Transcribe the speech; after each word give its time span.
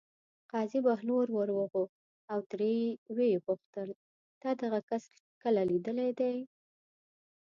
قاضي 0.51 0.79
بهلول 0.85 1.27
ور 1.37 1.49
وغوښت 1.57 1.97
او 2.31 2.39
ترې 2.49 2.73
ویې 3.15 3.39
پوښتل: 3.47 3.89
تا 4.41 4.49
دغه 4.61 4.79
کس 4.89 5.03
کله 5.43 5.61
لیدلی 5.69 6.09
دی. 6.19 6.37